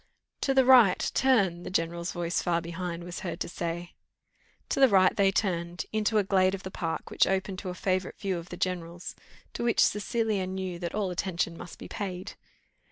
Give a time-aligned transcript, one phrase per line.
[0.41, 3.93] '""To the right, turn," the general's voice far behind was heard to say.
[4.69, 7.75] To the right they turned, into a glade of the park, which opened to a
[7.75, 9.13] favourite view of the general's,
[9.53, 12.33] to which Cecilia knew that all attention must be paid.